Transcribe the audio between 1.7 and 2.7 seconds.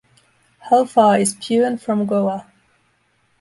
from Goa?